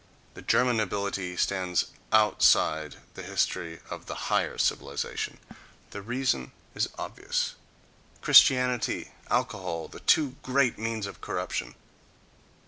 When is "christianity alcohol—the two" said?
8.19-10.37